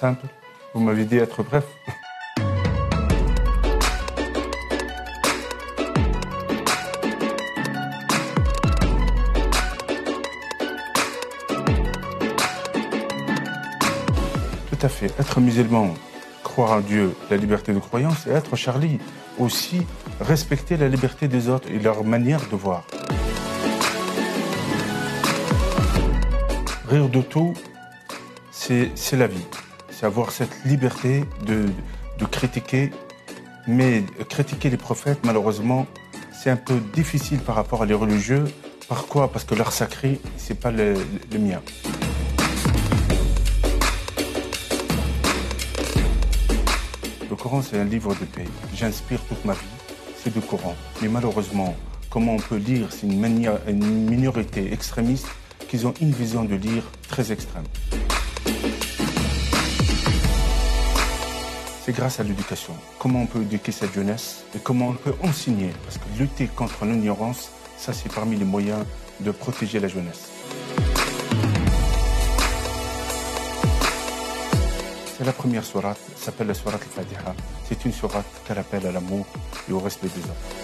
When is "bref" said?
1.44-1.64